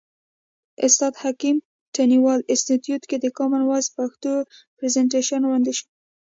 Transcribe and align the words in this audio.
استاد 0.85 1.13
حکیم 1.23 1.57
تڼیوال 1.95 2.39
انستیتیوت 2.51 3.03
کې 3.09 3.17
د 3.19 3.25
کامن 3.37 3.61
وایس 3.65 3.87
پښتو 3.97 4.31
پرزنټیشن 4.77 5.41
وړاندې 5.43 5.71
شو. 5.77 5.87